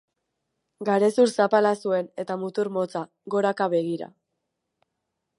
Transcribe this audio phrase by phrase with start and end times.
[0.87, 3.03] Garezur zapala zuen, eta mutur motza,
[3.35, 4.09] goraka begira.